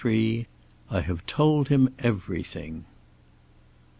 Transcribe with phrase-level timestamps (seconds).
[0.03, 0.47] CHAPTER I.
[0.89, 2.85] "I HAVE TOLD HIM EVERYTHING."